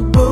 my. 0.00 0.27